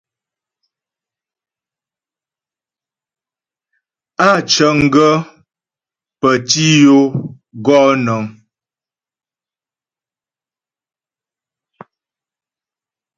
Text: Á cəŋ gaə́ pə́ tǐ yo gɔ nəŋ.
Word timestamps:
Á 4.27 4.29
cəŋ 4.51 4.77
gaə́ 4.93 5.15
pə́ 6.19 6.33
tǐ 6.49 6.65
yo 6.83 6.97
gɔ 7.65 7.79
nəŋ. 8.05 8.23